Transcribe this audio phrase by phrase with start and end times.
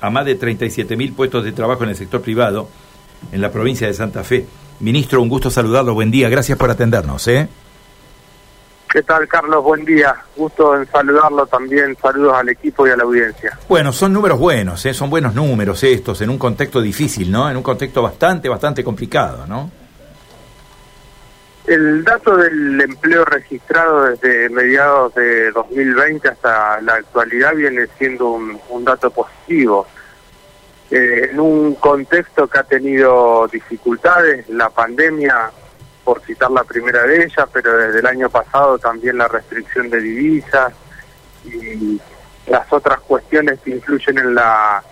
[0.00, 2.68] a más de 37 mil puestos de trabajo en el sector privado
[3.32, 4.46] en la provincia de Santa Fe.
[4.80, 7.28] Ministro, un gusto saludarlo, buen día, gracias por atendernos.
[7.28, 7.48] ¿eh?
[8.92, 9.62] ¿Qué tal, Carlos?
[9.62, 10.16] Buen día.
[10.34, 11.96] Gusto en saludarlo también.
[12.02, 13.56] Saludos al equipo y a la audiencia.
[13.68, 14.94] Bueno, son números buenos, ¿eh?
[14.94, 17.48] son buenos números estos, en un contexto difícil, ¿no?
[17.48, 19.70] En un contexto bastante, bastante complicado, ¿no?
[21.66, 28.84] El dato del empleo registrado desde mediados de 2020 hasta la actualidad viene siendo un,
[28.84, 29.86] dato positivo.
[30.90, 35.50] Eh, en un contexto que ha tenido dificultades, la pandemia
[36.02, 40.00] por citar la primera de ellas, pero desde el año pasado también la restricción de
[40.00, 40.72] divisas
[41.44, 42.00] y
[42.46, 44.82] las otras cuestiones que influyen en la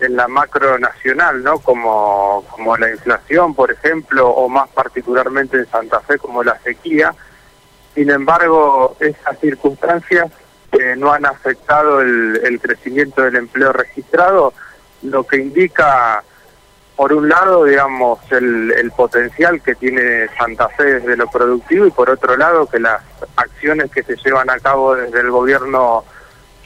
[0.00, 1.58] en la macro nacional, ¿no?
[1.58, 7.14] Como, como la inflación, por ejemplo, o más particularmente en Santa Fe como la sequía.
[7.94, 10.30] Sin embargo, esas circunstancias
[10.72, 14.52] eh, no han afectado el, crecimiento del empleo registrado,
[15.02, 16.22] lo que indica
[16.94, 21.90] por un lado, digamos, el, el, potencial que tiene Santa Fe desde lo productivo y
[21.90, 23.02] por otro lado que las
[23.36, 26.04] acciones que se llevan a cabo desde el gobierno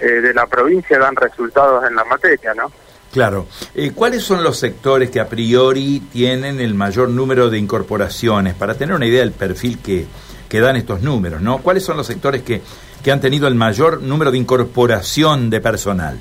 [0.00, 2.72] eh, de la provincia dan resultados en la materia, ¿no?
[3.12, 3.46] Claro.
[3.74, 8.54] Eh, ¿Cuáles son los sectores que a priori tienen el mayor número de incorporaciones?
[8.54, 10.06] Para tener una idea del perfil que,
[10.48, 11.58] que dan estos números, ¿no?
[11.58, 12.62] ¿Cuáles son los sectores que,
[13.02, 16.18] que han tenido el mayor número de incorporación de personal?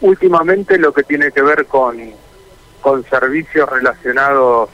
[0.00, 1.96] Últimamente lo que tiene que ver con
[2.80, 4.70] con servicios relacionados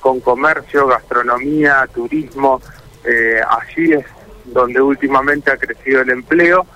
[0.00, 2.60] con comercio, gastronomía, turismo.
[3.04, 4.04] Eh, allí es
[4.44, 6.66] donde últimamente ha crecido el empleo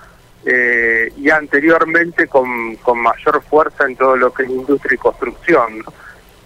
[0.45, 5.83] eh, y anteriormente con, con, mayor fuerza en todo lo que es industria y construcción.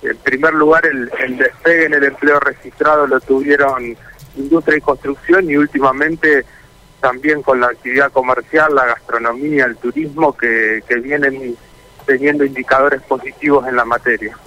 [0.02, 3.96] En primer lugar, el, el despegue en el empleo registrado lo tuvieron
[4.36, 6.46] industria y construcción y últimamente
[7.00, 11.56] también con la actividad comercial, la gastronomía, el turismo que, que vienen
[12.06, 14.38] teniendo indicadores positivos en la materia.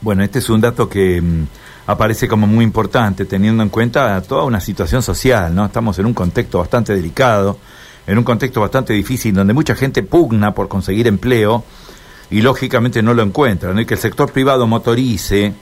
[0.00, 1.46] Bueno, este es un dato que mm,
[1.86, 5.66] aparece como muy importante, teniendo en cuenta toda una situación social, ¿no?
[5.66, 7.58] Estamos en un contexto bastante delicado,
[8.06, 11.64] en un contexto bastante difícil, donde mucha gente pugna por conseguir empleo
[12.30, 13.80] y lógicamente no lo encuentra, ¿no?
[13.80, 15.52] Y que el sector privado motorice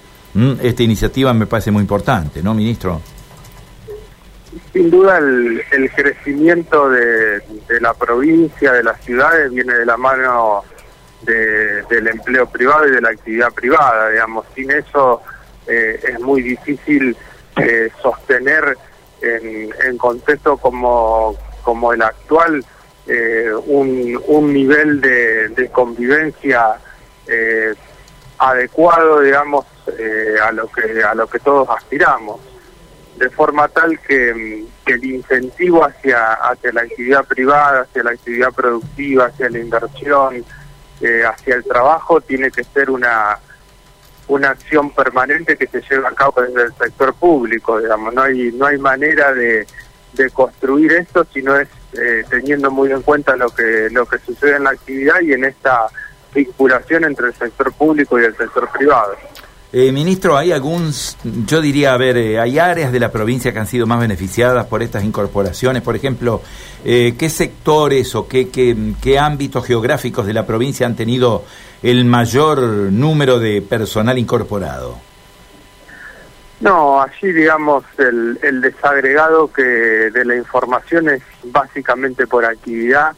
[0.62, 3.00] esta iniciativa me parece muy importante, ¿no, ministro?
[4.72, 7.42] Sin duda el, crecimiento de,
[7.80, 10.62] la provincia, de las ciudades, viene de la mano
[11.22, 14.46] de, del empleo privado y de la actividad privada, digamos.
[14.54, 15.22] Sin eso
[15.66, 17.16] eh, es muy difícil
[17.56, 18.76] eh, sostener
[19.20, 22.64] en, en contexto como, como el actual
[23.06, 26.78] eh, un, un nivel de, de convivencia
[28.38, 29.64] adecuado, digamos,
[30.42, 32.40] a lo que a lo que todos aspiramos.
[33.16, 38.50] De forma tal que, que, el incentivo hacia, hacia la actividad privada, hacia la actividad
[38.52, 40.44] productiva, hacia la inversión,
[41.00, 43.38] eh, hacia el trabajo tiene que ser una
[44.28, 48.52] una acción permanente que se lleva a cabo desde el sector público, digamos, no hay
[48.52, 49.66] no hay manera de,
[50.12, 54.18] de construir esto si no es eh, teniendo muy en cuenta lo que lo que
[54.18, 55.86] sucede en la actividad y en esta
[56.34, 59.14] vinculación entre el sector público y el sector privado.
[59.72, 60.92] Eh, ministro, ¿hay algún,
[61.46, 64.66] yo diría, a ver, eh, hay áreas de la provincia que han sido más beneficiadas
[64.66, 65.82] por estas incorporaciones?
[65.82, 66.42] Por ejemplo,
[66.84, 71.44] eh, ¿qué sectores o qué, qué, qué, ámbitos geográficos de la provincia han tenido
[71.84, 75.09] el mayor número de personal incorporado?
[76.60, 83.16] No, allí digamos el, el desagregado que de la información es básicamente por actividad.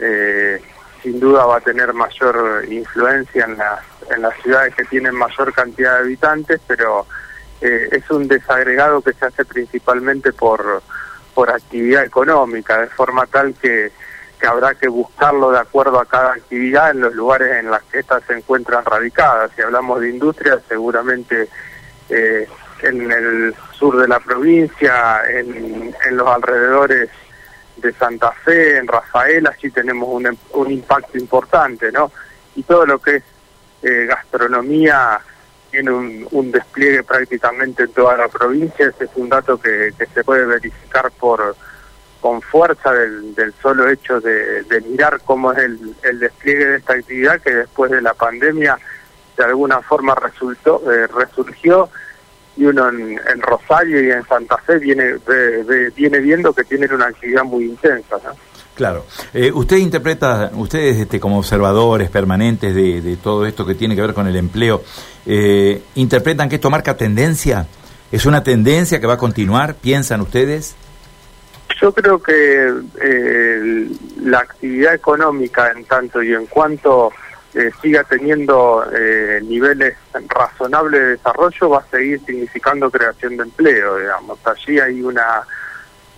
[0.00, 0.60] Eh,
[1.02, 5.52] sin duda va a tener mayor influencia en las, en las ciudades que tienen mayor
[5.52, 7.06] cantidad de habitantes, pero
[7.60, 10.82] eh, es un desagregado que se hace principalmente por,
[11.34, 13.92] por actividad económica, de forma tal que,
[14.40, 18.00] que habrá que buscarlo de acuerdo a cada actividad en los lugares en los que
[18.00, 19.50] éstas se encuentran radicadas.
[19.54, 21.48] Si hablamos de industria, seguramente
[22.08, 22.48] eh,
[22.82, 27.10] en el sur de la provincia, en, en los alrededores
[27.76, 32.12] de Santa Fe, en Rafael, allí tenemos un, un impacto importante, ¿no?
[32.54, 33.22] Y todo lo que es
[33.82, 35.20] eh, gastronomía
[35.70, 40.06] tiene un, un, despliegue prácticamente en toda la provincia, ese es un dato que, que
[40.06, 41.56] se puede verificar por
[42.20, 46.76] con fuerza del, del solo hecho de, de, mirar cómo es el, el despliegue de
[46.76, 48.78] esta actividad que después de la pandemia
[49.36, 51.90] de alguna forma resultó eh, resurgió
[52.56, 55.14] y uno en, Rosario y en Santa Fe viene,
[55.96, 58.16] viene viendo que tienen una actividad muy intensa.
[58.24, 58.32] ¿no?
[58.74, 59.04] Claro.
[59.34, 64.02] Eh, usted interpreta, ustedes este, como observadores permanentes de, de, todo esto que tiene que
[64.02, 64.82] ver con el empleo,
[65.26, 67.66] eh, ¿interpretan que esto marca tendencia?
[68.10, 69.74] ¿Es una tendencia que va a continuar?
[69.74, 70.74] ¿Piensan ustedes?
[71.80, 72.72] Yo creo que
[73.02, 73.88] eh,
[74.22, 77.10] la actividad económica en tanto y en cuanto
[77.54, 79.96] eh, siga teniendo eh, niveles
[80.28, 84.38] razonables de desarrollo va a seguir significando creación de empleo, digamos.
[84.46, 85.42] Allí hay una,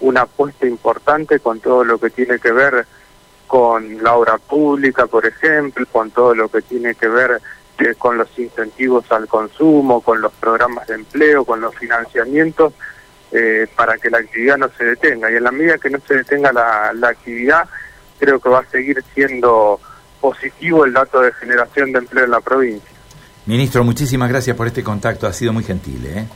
[0.00, 2.86] una apuesta importante con todo lo que tiene que ver
[3.46, 7.40] con la obra pública, por ejemplo, con todo lo que tiene que ver
[7.98, 12.72] con los incentivos al consumo, con los programas de empleo, con los financiamientos
[13.32, 15.30] eh, para que la actividad no se detenga.
[15.30, 17.68] Y en la medida que no se detenga la, actividad,
[18.18, 19.80] creo que va a seguir siendo
[20.24, 22.88] positivo el dato de generación de empleo en la provincia.
[23.44, 26.02] Ministro, muchísimas gracias por este contacto, ha sido muy gentil.
[26.06, 26.26] ¿eh?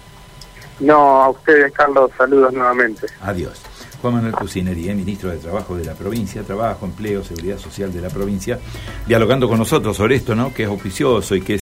[0.80, 3.06] No, a ustedes, Carlos, saludos nuevamente.
[3.22, 3.62] Adiós.
[4.02, 4.94] Juan Manuel Cusineri, ¿eh?
[4.94, 8.58] ministro de Trabajo de la provincia, Trabajo, Empleo, Seguridad Social de la provincia,
[9.06, 10.52] dialogando con nosotros sobre esto, ¿no?
[10.52, 11.54] Que es oficioso y que